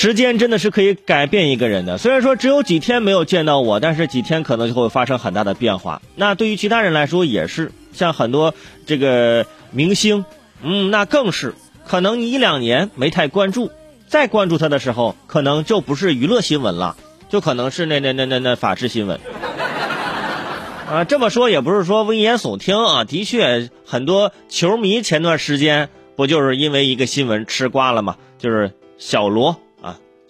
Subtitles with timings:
[0.00, 1.98] 时间真的是可以改变一个人的。
[1.98, 6.00] 虽然说只有几天没有见到我，但是几天可能就会发生很大的变化。
[6.16, 8.54] 那对于其他人来说也是，像很多
[8.86, 10.24] 这个明星，
[10.62, 11.54] 嗯，那更是
[11.86, 13.70] 可能你一两年没太关注，
[14.06, 16.96] 再关注他的时候，可能就不是娱乐新闻了，
[17.28, 19.20] 就可能是那那那那那法制新闻。
[20.88, 28.16] 啊，这么说也不是说危言耸听啊，的确，很多球迷前段时间不就是因为一个新闻吃瓜了吗？
[28.38, 29.60] 就是小罗。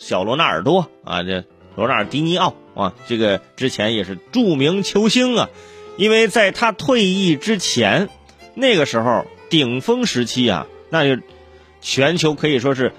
[0.00, 1.44] 小罗纳尔多啊，这
[1.76, 5.50] 罗纳尔迪尼奥啊，这个之前也是著名球星啊，
[5.98, 8.08] 因为在他退役之前，
[8.54, 11.22] 那个时候顶峰时期啊，那就
[11.82, 12.92] 全球可以说是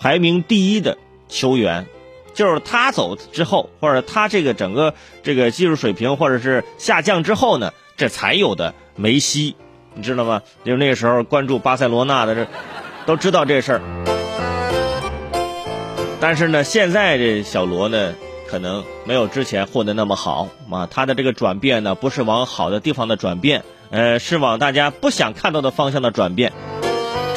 [0.00, 1.86] 排名第一的球员，
[2.34, 9.54] 就是他走之后，或者他这个整个这个技术水平或者是下降之后呢，这才有的梅西，
[9.94, 10.42] 你知道吗？
[10.64, 12.48] 就是那个时候关注巴塞罗那的这
[13.06, 14.09] 都知道这事儿。
[16.20, 18.14] 但是呢，现在这小罗呢，
[18.46, 20.86] 可能没有之前混的那么好啊。
[20.90, 26.52] 他的这个转变呢，不是往好的地方的转变，呃，是往大家不想看到的方向的转变。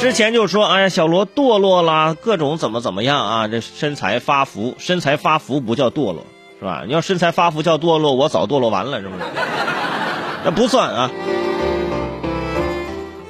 [0.00, 6.26] 之前就说，哎呀，小罗堕落啦，各种怎么怎么样啊，这身材发福，身材发福不叫堕落，
[6.58, 6.82] 是吧？
[6.86, 9.22] 你要身材发福叫堕落，我早堕落完了，是不是？
[10.44, 11.10] 那不算啊。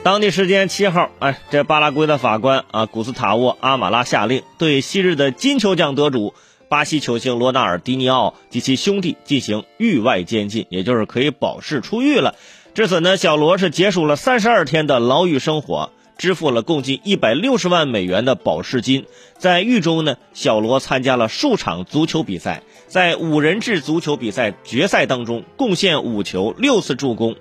[0.04, 6.34] 当地时间七号，哎，这巴拉圭的法官啊，古斯塔沃·阿马拉下令对昔日的金球奖得主
[6.68, 12.34] 巴西球星罗纳尔迪尼奥及其兄弟进行域外监禁，也就是可以保释出狱了。
[12.74, 19.06] 至此呢，小罗是结束了三十二天的牢狱生活，支付了共计一百六十万美元的保释金。
[19.38, 27.36] 在狱中呢，小罗参加了数场足球比赛，在五人制足球比赛决赛当中贡献五球六次助攻，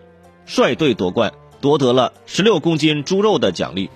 [0.45, 1.33] 率队夺冠。
[1.63, 3.89] 夺得了十六公斤猪肉的奖励。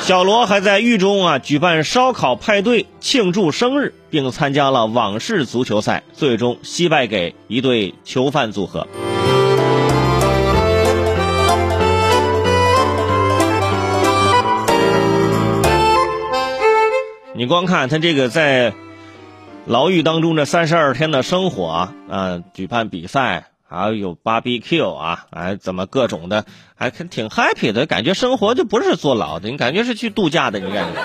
[0.00, 8.86] 小罗还在狱中啊举办烧烤派对庆祝生日，并参加了网式足球赛，最终惜败给一对囚犯组合。
[17.34, 18.74] 你光看他这个在
[19.64, 23.46] 牢狱当中这三十二天的生活啊，啊，举办比赛。
[23.68, 31.00] 还有 barbecue 啊，哎，怎么各种的，还挺 happy 的感觉，生活就不是坐牢的，你感觉是去度假的，你感觉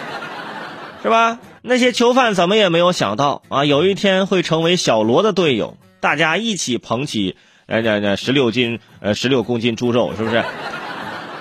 [1.03, 1.39] 是吧？
[1.61, 7.35] 那些囚犯怎么也没有想到啊，有一天会成为小罗的队友，大家一起捧起
[7.65, 10.43] 呃那那十六斤呃十六公斤猪肉，是不是？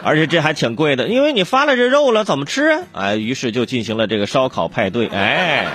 [0.05, 2.81] 而且这还挺贵的，因为你发了这肉了，怎么吃啊？
[2.93, 5.69] 哎，于是就进行了这个烧烤派对，哎，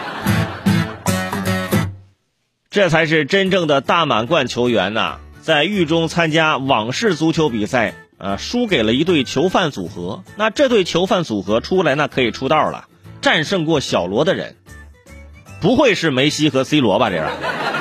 [2.69, 5.19] 这才是真正的大满贯球员呐！
[5.47, 10.25] 在狱中参加网式足球比赛，呃，输给了一对囚犯组合。
[10.35, 12.89] 那这对囚犯组合出来，那可以出道了。
[13.21, 14.57] 战胜过小罗的人，
[15.61, 17.09] 不会是梅西和 C 罗吧？
[17.09, 17.31] 这样，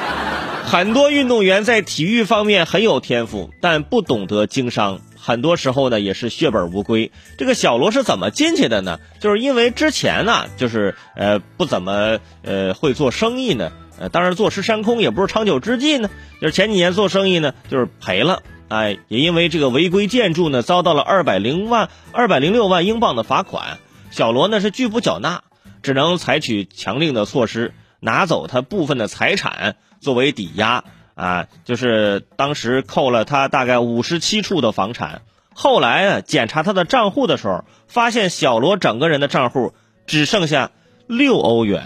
[0.64, 7.10] 很多运动员在体育方面很有天赋，但不懂得经商，很多时候呢也是血本无归。
[7.36, 9.00] 这个小罗是怎么进去的呢？
[9.18, 13.72] 就是因为之前呢，就是呃不怎么呃会做生意呢。
[13.98, 16.10] 呃，当然坐吃山空也不是长久之计呢。
[16.40, 23.78] 就是前几年做生意呢，就是赔了，哎，也因为这个违规建筑呢，遭到了二百零万、二百零六万英镑的罚款。
[24.10, 25.42] 小罗呢是拒不缴纳，
[25.82, 30.84] 只能采取强令的措施，拿走他部分的财产作为抵押
[31.14, 35.22] 啊，就是当时扣了他大概五十七处的房产。
[35.54, 39.72] 后来啊，检查他的账户的时候，发现小罗整个人的账户
[40.06, 40.70] 只剩下
[41.06, 41.84] 六欧元。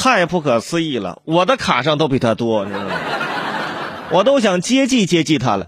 [0.00, 1.20] 太不可思议了！
[1.24, 2.90] 我的卡上都比他多，你知道吗？
[4.12, 5.66] 我都想接济接济他了。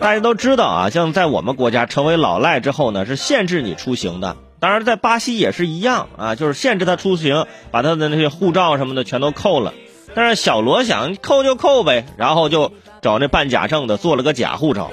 [0.00, 4.36] 大家都知道啊，像在我们国家成为老赖之后呢，是限制你出行的。
[4.58, 9.72] 当然，在巴西也是一样啊，就是限制他出行，把他的那些护照什么的全都扣了。
[10.16, 12.72] 但是小罗想扣就扣呗，然后就
[13.02, 14.90] 找那办假证的做了个假护照。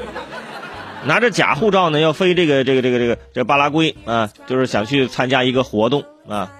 [1.05, 6.51] 拿着假护照呢，要飞这个这个这个这个这巴拉圭啊，就是想去参加一个活动啊，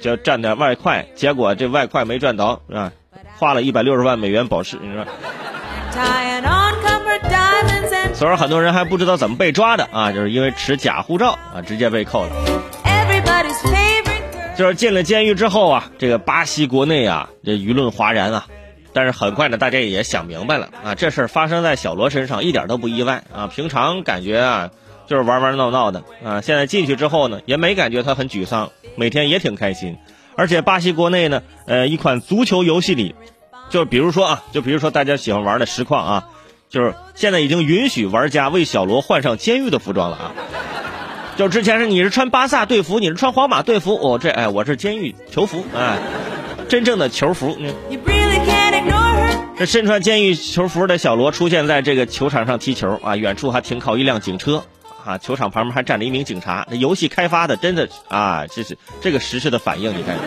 [0.00, 2.92] 就赚点外快，结果这外快没赚着啊，
[3.38, 5.04] 花了一百六十万美元保释，你说。
[8.14, 12.30] 所以说很多人还不知道怎么被抓的啊，就是因为持假护照啊，直接被扣了。
[14.56, 18.46] 就是进了监狱之后啊，这个巴西国内啊，这舆论哗然啊。
[18.94, 23.48] 但是很快呢，大家也想明白了啊，这事儿发生在小罗身上一点都不意外啊。
[23.48, 24.70] 平常感觉啊，
[25.08, 26.40] 就是玩玩闹闹的啊。
[26.40, 29.98] 现在进去之后呢，也没感觉他很沮丧，每天也挺开心。
[30.36, 33.14] 而且巴西国内呢，呃，一款足球游戏里，
[33.68, 36.28] 就比如说啊，就比如说大家喜欢玩的实况啊，
[36.68, 40.32] 就是现在已经允许玩家为小罗换上监狱的服装了啊。
[41.36, 45.98] 就之前是你是穿巴萨队服，你是穿皇马队服，哦，这哎我是监狱囚服哎，
[46.68, 47.56] 真正的囚服。
[49.56, 54.64] 这身穿监狱囚服的小罗出现在这个球场上踢球啊，远处还停靠一辆警车
[55.04, 56.66] 啊，球场旁边还站着一名警察。
[56.68, 60.18] 这游戏开发的真的啊，这是这个实时的反应，你看。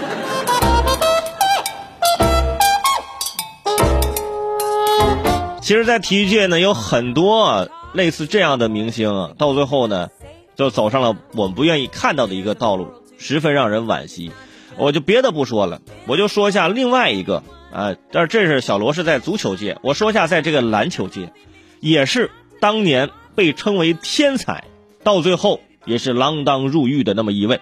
[5.61, 10.07] 其实，在体育界呢，有很多类似这样的明星，到最后呢。
[10.55, 12.87] 就走上了我们不愿意看到的一个道路，
[13.19, 14.31] 十分让人惋惜。
[14.75, 21.31] 我就别的不说了，我就说一下另外一个啊，但是这是小罗是在足球界，我说一下在这个篮球界，
[21.79, 24.63] 也是当年被称为天才，
[25.03, 27.59] 到最后也是锒铛入狱的那么一位。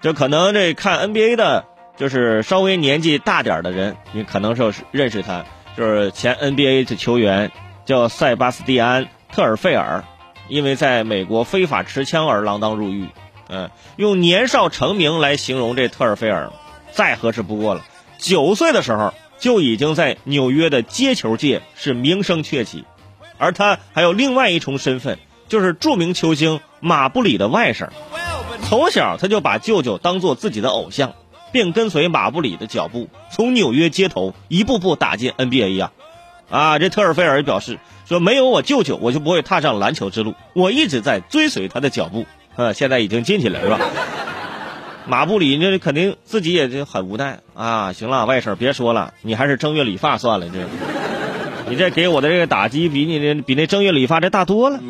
[0.00, 1.64] 就可能这看 NBA 的，
[1.96, 5.44] 就是稍微年纪大点的人，你可能是认识他，
[5.76, 7.50] 就是前 NBA 的球员
[7.86, 10.04] 叫塞巴斯蒂安·特尔费尔。
[10.46, 13.08] 因为在美国非法持枪而锒铛入狱，
[13.48, 16.52] 嗯，用年少成名来形容这特尔费尔，
[16.92, 17.82] 再合适不过了。
[18.18, 22.84] 九岁的时候就已经在纽约的街球界是名声鹊起，
[23.38, 25.18] 而他还有另外一重身份，
[25.48, 27.88] 就是著名球星马布里的外甥。
[28.68, 31.14] 从小他就把舅舅当做自己的偶像，
[31.52, 35.92] 并跟随马布里的脚步，从纽约街头一步步打进 NBA 呀。
[36.50, 37.78] 啊，这特尔菲尔表示。
[38.06, 40.34] 说没有我舅舅，我就不会踏上篮球之路。
[40.52, 43.80] 我一直在追随他的脚步，呃，现在已经进去了，是吧？
[45.06, 47.92] 马布里这肯定自己也就很无奈啊。
[47.92, 50.48] 行了，外甥别说了，你还是正月理发算了。
[50.48, 50.58] 这，
[51.68, 54.80] 你这给我的这个打击比你的比那正月理发这大多了。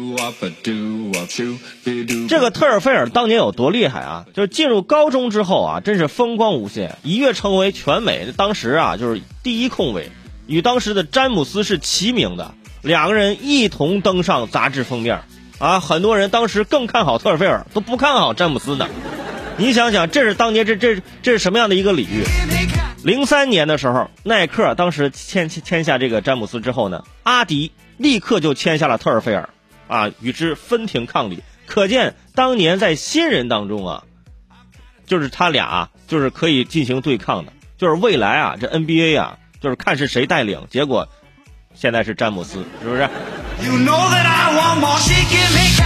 [2.29, 4.25] 这个特尔菲尔当年有多厉害啊？
[4.35, 10.11] 就是进入高中之后啊，真是风光无限，一跃成为全美当时啊就是第一控卫，
[10.47, 12.55] 与当时的詹姆斯是齐名的。
[12.83, 15.23] 两个人一同登上杂志封面，
[15.59, 18.89] 啊，很多人当时更看好特尔菲尔，都不看好詹姆斯的。
[19.57, 22.25] 你想想，这是当年这这这是什么样的一个礼遇？
[23.03, 29.49] 零三年的时候，耐克当时签签下这个詹姆斯之后呢，阿迪立刻就签下了特尔菲尔，
[29.89, 31.43] 啊，与之分庭抗礼。
[31.67, 34.05] 可见当年在新人当中啊，
[35.07, 40.67] 就是他俩就是可以进行对抗的，就是未来啊，这 NBA 啊，就是看是谁带领。
[40.71, 41.09] 结果。
[41.77, 43.01] 现在是詹姆斯，是不是
[43.61, 45.84] ？You know that I want more, she？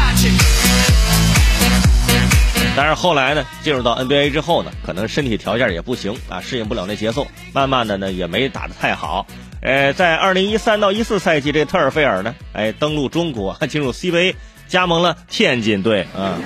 [2.81, 9.27] 但是后来呢，进入到 NBA 之后呢，可能身体条件也不行啊，适应不了那节奏，慢慢的呢也没打得太好。
[9.61, 14.37] 呃，在二零一三到一四赛季，这特尔菲尔呢，哎，登陆中国， 进入 CBA，
[14.69, 16.39] 加盟了天津队啊。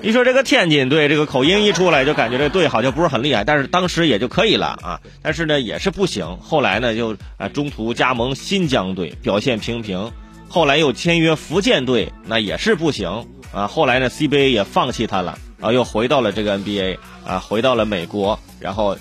[0.00, 5.00] 一说这个天津队，这个口音一出来，就感觉这队好像不是很厉害，但是当时也就可以了啊。
[5.22, 6.38] 但是呢，也是不行。
[6.38, 10.12] 后来呢，就啊中途加盟新疆队，表现平平。
[10.52, 13.68] 后来又签约福建队，那也是不行啊。
[13.68, 18.36] 后来呢，CBA 也放弃他了啊，又回到了这个 NBA 啊，回到了美国。
[18.58, 18.96] 然后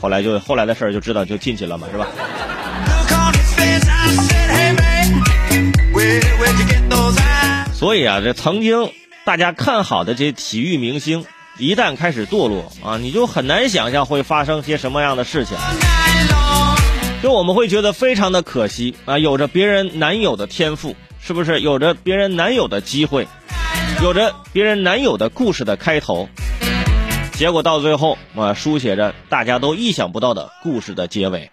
[0.00, 2.06] 后来就后来的事儿就知道就进去了嘛，是吧？
[7.74, 8.90] 所以啊，这曾经。
[9.22, 11.26] 大家看好的这些体育明星，
[11.58, 15.54] 一旦开始堕落啊，你就很难想象会发生些什么样的事情。
[17.22, 21.60] 就我们会觉得非常的可惜啊，有着别人难有的天赋，是不是？
[21.60, 23.28] 有着别人难有的机会，
[24.02, 26.30] 有着别人难有的故事的开头，
[27.32, 31.50] 结果到最后啊，书写着大家都意想不到的故事的结尾。